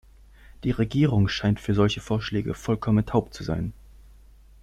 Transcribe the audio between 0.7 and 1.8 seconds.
Regierung scheint für